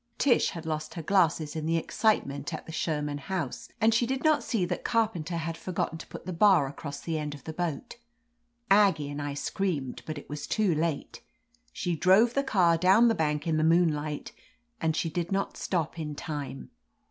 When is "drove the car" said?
11.95-12.79